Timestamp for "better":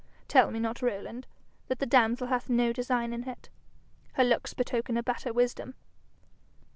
5.03-5.31